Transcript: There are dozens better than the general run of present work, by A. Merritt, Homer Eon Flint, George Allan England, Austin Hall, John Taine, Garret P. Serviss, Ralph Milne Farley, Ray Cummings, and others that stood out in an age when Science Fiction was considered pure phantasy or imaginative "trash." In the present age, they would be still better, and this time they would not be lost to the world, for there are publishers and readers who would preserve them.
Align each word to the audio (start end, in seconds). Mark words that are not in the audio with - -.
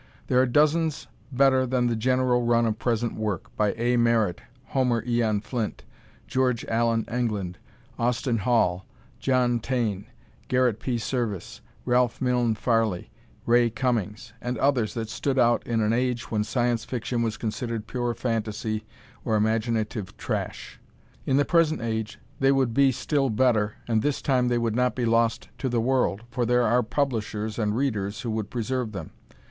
There 0.25 0.41
are 0.41 0.47
dozens 0.47 1.05
better 1.31 1.67
than 1.67 1.85
the 1.85 1.95
general 1.95 2.41
run 2.43 2.65
of 2.65 2.79
present 2.79 3.13
work, 3.13 3.55
by 3.55 3.73
A. 3.77 3.97
Merritt, 3.97 4.41
Homer 4.69 5.03
Eon 5.05 5.41
Flint, 5.41 5.83
George 6.25 6.65
Allan 6.65 7.05
England, 7.07 7.59
Austin 7.99 8.39
Hall, 8.39 8.87
John 9.19 9.59
Taine, 9.59 10.07
Garret 10.47 10.79
P. 10.79 10.97
Serviss, 10.97 11.61
Ralph 11.85 12.19
Milne 12.19 12.55
Farley, 12.55 13.11
Ray 13.45 13.69
Cummings, 13.69 14.33
and 14.41 14.57
others 14.57 14.95
that 14.95 15.07
stood 15.07 15.37
out 15.37 15.61
in 15.67 15.81
an 15.81 15.93
age 15.93 16.31
when 16.31 16.43
Science 16.43 16.83
Fiction 16.83 17.21
was 17.21 17.37
considered 17.37 17.85
pure 17.85 18.15
phantasy 18.15 18.83
or 19.23 19.35
imaginative 19.35 20.17
"trash." 20.17 20.79
In 21.27 21.37
the 21.37 21.45
present 21.45 21.79
age, 21.79 22.17
they 22.39 22.51
would 22.51 22.73
be 22.73 22.91
still 22.91 23.29
better, 23.29 23.75
and 23.87 24.01
this 24.01 24.19
time 24.19 24.47
they 24.47 24.57
would 24.57 24.75
not 24.75 24.95
be 24.95 25.05
lost 25.05 25.49
to 25.59 25.69
the 25.69 25.79
world, 25.79 26.23
for 26.31 26.43
there 26.43 26.63
are 26.63 26.81
publishers 26.81 27.59
and 27.59 27.75
readers 27.77 28.21
who 28.21 28.31
would 28.31 28.49
preserve 28.49 28.93
them. 28.93 29.11